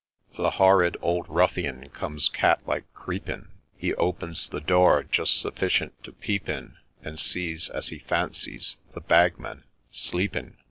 The 0.35 0.49
horrid 0.49 0.97
old 0.99 1.29
ruffian 1.29 1.87
comes, 1.89 2.27
cat 2.27 2.63
like, 2.67 2.91
creeping;— 2.91 3.49
He 3.77 3.93
opens 3.93 4.49
the 4.49 4.59
door 4.59 5.03
just 5.03 5.39
sufficient 5.39 6.03
to 6.03 6.11
peep 6.11 6.49
in, 6.49 6.77
And 7.03 7.19
sees, 7.19 7.69
as 7.69 7.89
he 7.89 7.99
fancies, 7.99 8.77
the 8.95 9.01
Bagman 9.01 9.63
sleeping 9.91 10.37
I 10.39 10.41
206 10.47 10.55
MR. 10.57 10.59